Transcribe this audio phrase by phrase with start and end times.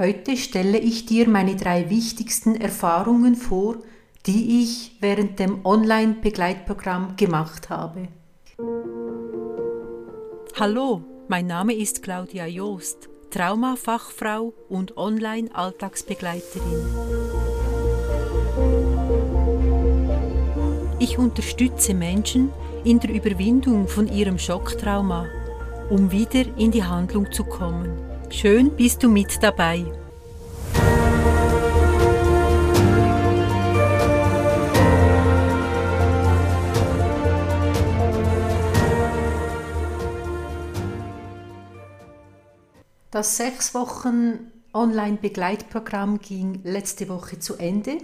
[0.00, 3.76] Heute stelle ich dir meine drei wichtigsten Erfahrungen vor,
[4.24, 8.08] die ich während dem Online-Begleitprogramm gemacht habe.
[10.58, 16.86] Hallo, mein Name ist Claudia Joost, Traumafachfrau und Online-Alltagsbegleiterin.
[20.98, 22.48] Ich unterstütze Menschen
[22.84, 25.26] in der Überwindung von ihrem Schocktrauma,
[25.90, 28.09] um wieder in die Handlung zu kommen.
[28.30, 29.84] Schön bist du mit dabei.
[43.10, 47.98] Das sechs Wochen Online-Begleitprogramm ging letzte Woche zu Ende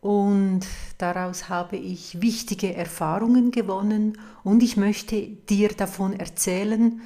[0.00, 0.66] und
[0.98, 7.00] daraus habe ich wichtige Erfahrungen gewonnen und ich möchte dir davon erzählen,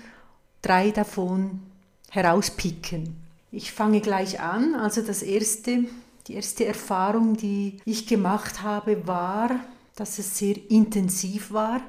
[0.62, 1.60] drei davon
[2.12, 3.16] herauspicken.
[3.50, 4.74] Ich fange gleich an.
[4.74, 5.84] Also das erste,
[6.26, 9.60] die erste Erfahrung, die ich gemacht habe, war,
[9.96, 11.80] dass es sehr intensiv war.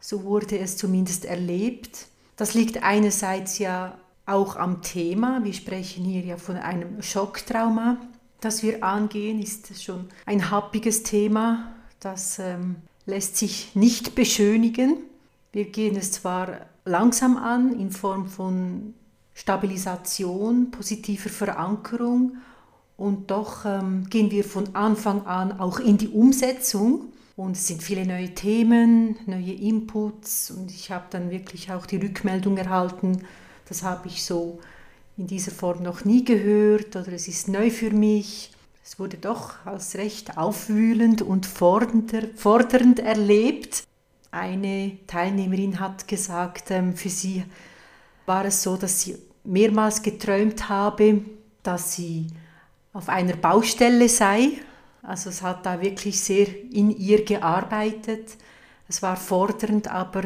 [0.00, 2.06] So wurde es zumindest erlebt.
[2.36, 5.44] Das liegt einerseits ja auch am Thema.
[5.44, 7.98] Wir sprechen hier ja von einem Schocktrauma,
[8.40, 9.42] das wir angehen.
[9.42, 11.72] Ist schon ein happiges Thema.
[12.00, 14.96] Das ähm, lässt sich nicht beschönigen.
[15.52, 18.94] Wir gehen es zwar langsam an in Form von
[19.38, 22.38] Stabilisation, positiver Verankerung
[22.96, 27.80] und doch ähm, gehen wir von Anfang an auch in die Umsetzung und es sind
[27.80, 33.22] viele neue Themen, neue Inputs und ich habe dann wirklich auch die Rückmeldung erhalten,
[33.68, 34.58] das habe ich so
[35.16, 38.50] in dieser Form noch nie gehört oder es ist neu für mich.
[38.84, 43.84] Es wurde doch als recht aufwühlend und fordernd, fordernd erlebt.
[44.32, 47.44] Eine Teilnehmerin hat gesagt, ähm, für sie
[48.26, 49.16] war es so, dass sie
[49.48, 51.22] mehrmals geträumt habe,
[51.62, 52.26] dass sie
[52.92, 54.52] auf einer Baustelle sei.
[55.02, 58.36] Also es hat da wirklich sehr in ihr gearbeitet.
[58.88, 60.24] Es war fordernd, aber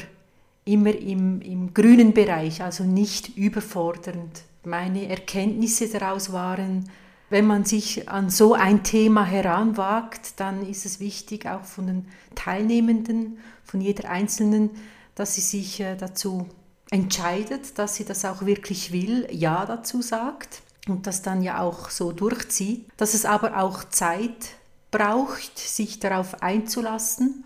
[0.65, 4.43] immer im, im grünen Bereich, also nicht überfordernd.
[4.65, 6.89] Meine Erkenntnisse daraus waren,
[7.31, 12.07] wenn man sich an so ein Thema heranwagt, dann ist es wichtig, auch von den
[12.35, 14.71] Teilnehmenden, von jeder Einzelnen,
[15.15, 16.47] dass sie sich äh, dazu
[16.93, 21.91] entscheidet, dass sie das auch wirklich will, Ja dazu sagt und das dann ja auch
[21.91, 24.51] so durchzieht, dass es aber auch Zeit
[24.91, 27.45] braucht, sich darauf einzulassen.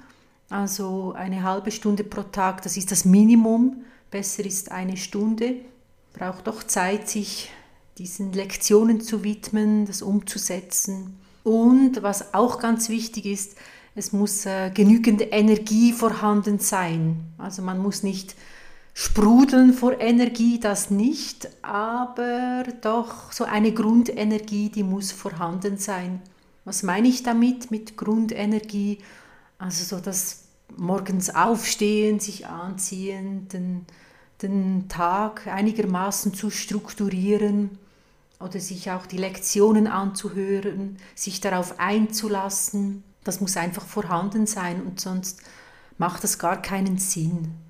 [0.50, 3.84] Also eine halbe Stunde pro Tag, das ist das Minimum.
[4.10, 5.54] Besser ist eine Stunde.
[6.12, 7.50] Braucht doch Zeit, sich
[7.98, 11.18] diesen Lektionen zu widmen, das umzusetzen.
[11.44, 13.56] Und was auch ganz wichtig ist,
[13.94, 17.32] es muss äh, genügend Energie vorhanden sein.
[17.38, 18.34] Also man muss nicht
[18.98, 26.22] Sprudeln vor Energie, das nicht, aber doch so eine Grundenergie, die muss vorhanden sein.
[26.64, 29.00] Was meine ich damit mit Grundenergie?
[29.58, 33.84] Also so das morgens aufstehen, sich anziehen, den,
[34.40, 37.76] den Tag einigermaßen zu strukturieren
[38.40, 43.04] oder sich auch die Lektionen anzuhören, sich darauf einzulassen.
[43.24, 45.42] Das muss einfach vorhanden sein und sonst
[45.98, 47.65] macht das gar keinen Sinn.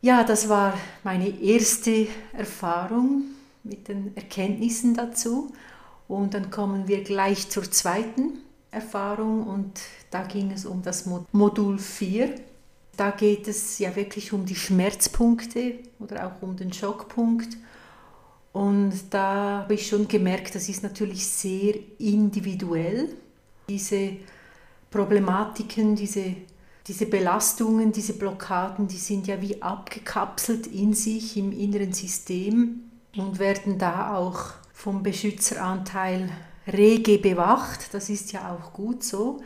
[0.00, 3.24] Ja, das war meine erste Erfahrung
[3.64, 5.52] mit den Erkenntnissen dazu.
[6.06, 8.38] Und dann kommen wir gleich zur zweiten
[8.70, 12.34] Erfahrung und da ging es um das Modul 4.
[12.96, 17.56] Da geht es ja wirklich um die Schmerzpunkte oder auch um den Schockpunkt.
[18.52, 23.08] Und da habe ich schon gemerkt, das ist natürlich sehr individuell.
[23.68, 24.16] Diese
[24.90, 26.34] Problematiken, diese
[26.88, 33.38] diese Belastungen, diese Blockaden, die sind ja wie abgekapselt in sich im inneren System und
[33.38, 36.30] werden da auch vom Beschützeranteil
[36.66, 37.92] rege bewacht.
[37.92, 39.42] Das ist ja auch gut so.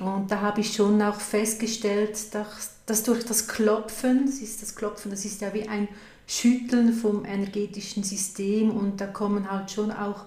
[0.00, 4.74] Und da habe ich schon auch festgestellt, dass, dass durch das Klopfen, das ist das
[4.74, 5.86] Klopfen, das ist ja wie ein
[6.26, 10.24] Schütteln vom energetischen System und da kommen halt schon auch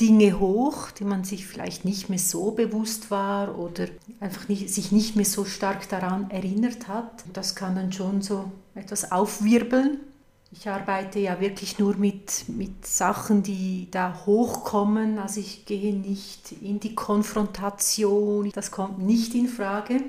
[0.00, 3.86] Dinge hoch, die man sich vielleicht nicht mehr so bewusst war oder
[4.18, 7.24] einfach nicht, sich nicht mehr so stark daran erinnert hat.
[7.32, 10.00] Das kann dann schon so etwas aufwirbeln.
[10.50, 15.18] Ich arbeite ja wirklich nur mit, mit Sachen, die da hochkommen.
[15.18, 18.50] Also ich gehe nicht in die Konfrontation.
[18.52, 20.00] Das kommt nicht in Frage.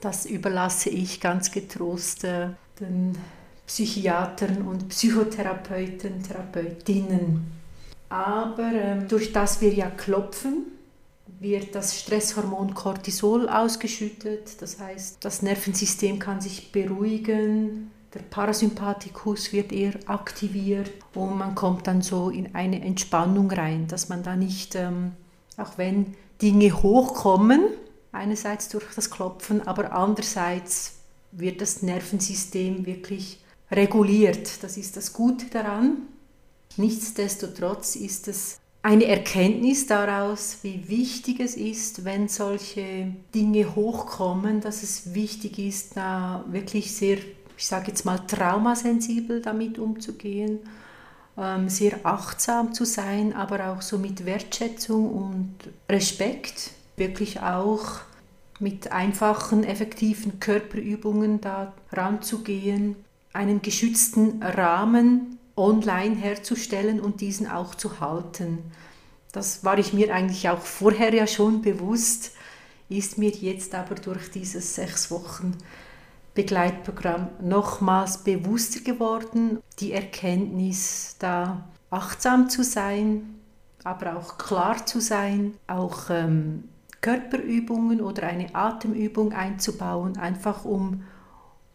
[0.00, 2.50] Das überlasse ich ganz getrost äh,
[2.80, 3.16] den
[3.66, 7.52] Psychiatern und Psychotherapeuten, Therapeutinnen.
[8.08, 10.66] Aber ähm, durch das wir ja klopfen,
[11.40, 14.60] wird das Stresshormon Cortisol ausgeschüttet.
[14.62, 21.86] Das heißt, das Nervensystem kann sich beruhigen, der Parasympathikus wird eher aktiviert und man kommt
[21.86, 25.12] dann so in eine Entspannung rein, dass man da nicht, ähm,
[25.58, 27.60] auch wenn Dinge hochkommen,
[28.12, 30.94] einerseits durch das Klopfen, aber andererseits
[31.32, 34.62] wird das Nervensystem wirklich reguliert.
[34.62, 35.98] Das ist das Gute daran.
[36.76, 44.84] Nichtsdestotrotz ist es eine Erkenntnis daraus, wie wichtig es ist, wenn solche Dinge hochkommen, dass
[44.84, 47.18] es wichtig ist, da wirklich sehr,
[47.56, 50.60] ich sage jetzt mal, traumasensibel damit umzugehen,
[51.36, 55.54] ähm, sehr achtsam zu sein, aber auch so mit Wertschätzung und
[55.88, 58.02] Respekt, wirklich auch
[58.60, 62.94] mit einfachen, effektiven Körperübungen da ranzugehen,
[63.32, 68.58] einen geschützten Rahmen online herzustellen und diesen auch zu halten.
[69.32, 72.32] Das war ich mir eigentlich auch vorher ja schon bewusst,
[72.88, 75.56] ist mir jetzt aber durch dieses sechs Wochen
[76.34, 79.58] Begleitprogramm nochmals bewusster geworden.
[79.80, 83.40] Die Erkenntnis, da achtsam zu sein,
[83.84, 86.68] aber auch klar zu sein, auch ähm,
[87.00, 91.04] Körperübungen oder eine Atemübung einzubauen, einfach um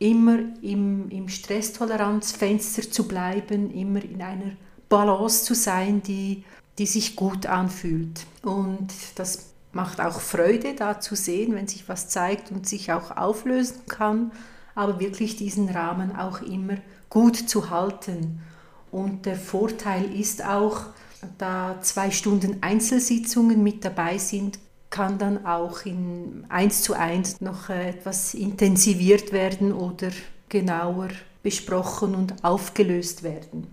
[0.01, 4.53] immer im, im Stresstoleranzfenster zu bleiben, immer in einer
[4.89, 6.43] Balance zu sein, die,
[6.79, 8.25] die sich gut anfühlt.
[8.41, 13.15] Und das macht auch Freude, da zu sehen, wenn sich was zeigt und sich auch
[13.15, 14.31] auflösen kann,
[14.73, 16.77] aber wirklich diesen Rahmen auch immer
[17.09, 18.41] gut zu halten.
[18.89, 20.85] Und der Vorteil ist auch,
[21.37, 24.57] da zwei Stunden Einzelsitzungen mit dabei sind,
[24.91, 30.11] kann dann auch in eins zu eins noch äh, etwas intensiviert werden oder
[30.49, 31.07] genauer
[31.41, 33.67] besprochen und aufgelöst werden.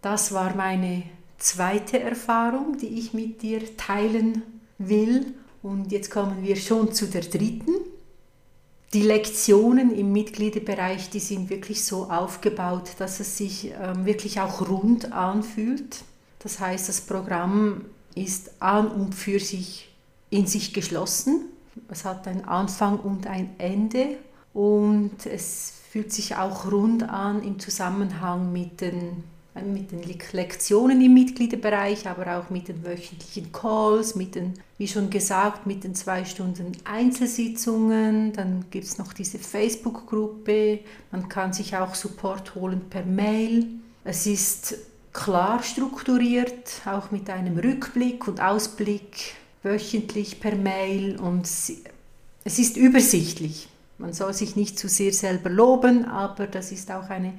[0.00, 1.02] Das war meine
[1.38, 4.42] zweite Erfahrung, die ich mit dir teilen
[4.78, 5.34] will.
[5.62, 7.74] Und jetzt kommen wir schon zu der dritten.
[8.94, 14.68] Die Lektionen im Mitgliederbereich, die sind wirklich so aufgebaut, dass es sich ähm, wirklich auch
[14.68, 16.02] rund anfühlt.
[16.38, 17.84] Das heißt, das Programm
[18.14, 19.90] ist an und für sich
[20.30, 21.46] in sich geschlossen.
[21.88, 24.16] Es hat einen Anfang und ein Ende
[24.52, 29.24] und es fühlt sich auch rund an im Zusammenhang mit den,
[29.64, 35.10] mit den Lektionen im Mitgliederbereich, aber auch mit den wöchentlichen Calls, mit den, wie schon
[35.10, 38.32] gesagt, mit den zwei Stunden Einzelsitzungen.
[38.32, 40.80] Dann gibt es noch diese Facebook-Gruppe.
[41.10, 43.66] Man kann sich auch Support holen per Mail.
[44.04, 44.76] Es ist
[45.12, 53.68] klar strukturiert, auch mit einem Rückblick und Ausblick wöchentlich per Mail und es ist übersichtlich.
[53.98, 57.34] Man soll sich nicht zu sehr selber loben, aber das ist auch eine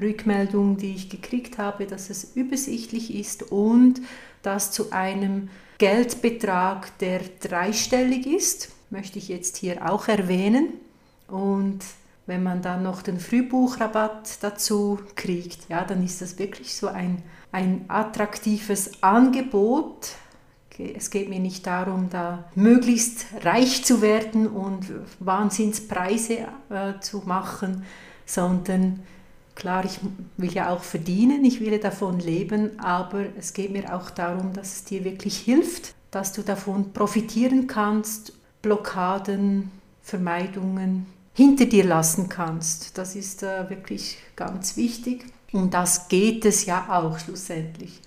[0.00, 4.00] Rückmeldung, die ich gekriegt habe, dass es übersichtlich ist und
[4.42, 5.48] dass zu einem
[5.78, 10.68] Geldbetrag, der dreistellig ist, möchte ich jetzt hier auch erwähnen.
[11.26, 11.80] Und
[12.26, 17.22] wenn man dann noch den Frühbuchrabatt dazu kriegt, ja, dann ist das wirklich so ein,
[17.50, 20.12] ein attraktives Angebot,
[20.78, 24.86] es geht mir nicht darum, da möglichst reich zu werden und
[25.20, 26.38] Wahnsinnspreise
[26.70, 27.84] äh, zu machen,
[28.26, 29.00] sondern
[29.54, 30.00] klar, ich
[30.36, 34.74] will ja auch verdienen, ich will davon leben, aber es geht mir auch darum, dass
[34.74, 38.32] es dir wirklich hilft, dass du davon profitieren kannst,
[38.62, 39.70] Blockaden,
[40.02, 42.96] Vermeidungen hinter dir lassen kannst.
[42.98, 45.24] Das ist äh, wirklich ganz wichtig.
[45.52, 48.00] Und das geht es ja auch schlussendlich.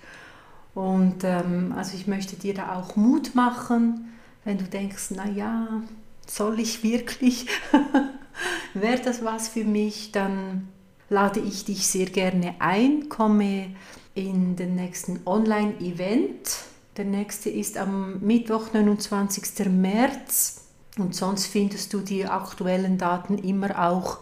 [0.74, 4.12] Und ähm, also ich möchte dir da auch Mut machen,
[4.44, 5.82] wenn du denkst, na ja,
[6.26, 7.46] soll ich wirklich?
[8.74, 10.12] Wäre das was für mich?
[10.12, 10.68] Dann
[11.08, 13.74] lade ich dich sehr gerne ein, komme
[14.14, 16.58] in den nächsten Online-Event.
[16.96, 19.66] Der nächste ist am Mittwoch, 29.
[19.70, 20.66] März.
[20.98, 24.18] Und sonst findest du die aktuellen Daten immer auch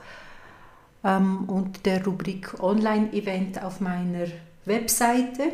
[1.03, 4.27] ähm, unter der Rubrik Online-Event auf meiner
[4.67, 5.53] Webseite.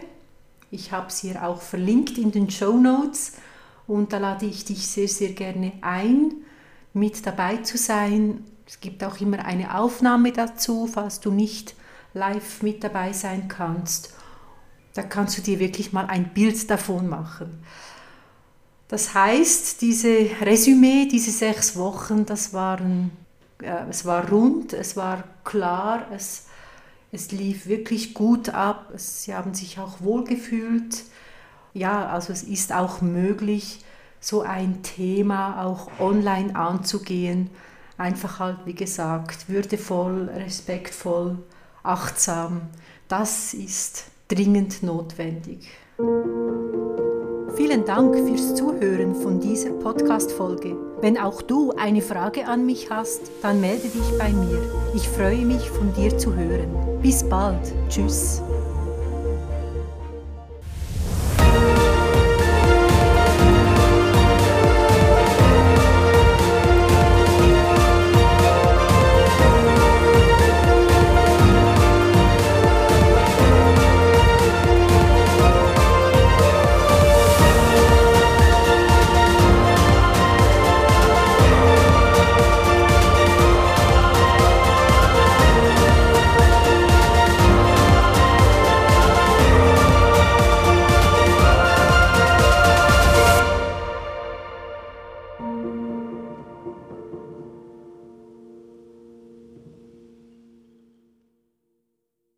[0.75, 3.33] Ich habe es hier auch verlinkt in den Show Notes
[3.87, 6.33] und da lade ich dich sehr, sehr gerne ein,
[6.95, 8.43] mit dabei zu sein.
[8.67, 11.75] Es gibt auch immer eine Aufnahme dazu, falls du nicht
[12.14, 14.14] live mit dabei sein kannst.
[14.95, 17.62] Da kannst du dir wirklich mal ein Bild davon machen.
[18.88, 23.11] Das heißt, diese Resümee, diese sechs Wochen, das waren,
[23.61, 26.47] äh, es war rund, es war klar, es
[27.12, 28.90] es lief wirklich gut ab.
[28.97, 31.04] Sie haben sich auch wohlgefühlt.
[31.75, 33.85] Ja, also es ist auch möglich,
[34.19, 37.50] so ein Thema auch online anzugehen.
[37.99, 41.38] Einfach halt, wie gesagt, würdevoll, respektvoll,
[41.83, 42.62] achtsam.
[43.09, 45.69] Das ist dringend notwendig.
[47.54, 50.76] Vielen Dank fürs Zuhören von dieser Podcast-Folge.
[51.02, 54.82] Wenn auch du eine Frage an mich hast, dann melde dich bei mir.
[54.94, 57.00] Ich freue mich, von dir zu hören.
[57.00, 57.72] Bis bald.
[57.88, 58.42] Tschüss.